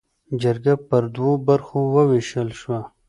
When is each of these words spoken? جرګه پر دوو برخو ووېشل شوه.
جرګه 0.41 0.73
پر 0.87 1.03
دوو 1.15 1.31
برخو 1.47 1.79
ووېشل 1.93 2.49
شوه. 2.59 2.79